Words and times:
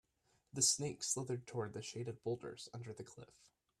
The 0.51 0.63
snake 0.63 1.03
slithered 1.03 1.45
toward 1.45 1.73
the 1.73 1.83
shaded 1.83 2.23
boulders 2.23 2.69
under 2.73 2.91
the 2.91 3.03
cliff. 3.03 3.45